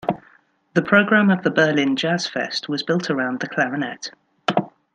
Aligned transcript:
The 0.73 0.81
program 0.81 1.29
of 1.29 1.43
the 1.43 1.51
Berlin 1.51 1.95
JazzFest 1.95 2.67
was 2.67 2.81
built 2.81 3.11
around 3.11 3.39
the 3.39 3.47
clarinet. 3.47 4.09